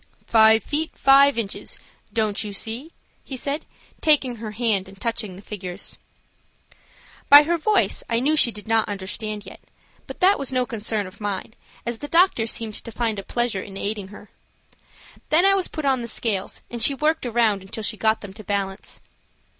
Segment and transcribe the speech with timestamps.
[0.25, 1.77] "Five feet five inches;
[2.11, 2.91] don't you see?"
[3.23, 3.67] he said,
[4.01, 5.99] taking her hand and touching the figures.
[7.29, 9.59] By her voice I knew she did not understand yet,
[10.07, 11.53] but that was no concern of mine,
[11.85, 14.31] as the doctor seemed to find a pleasure in aiding her.
[15.29, 18.33] Then I was put on the scales, and she worked around until she got them
[18.33, 19.01] to balance.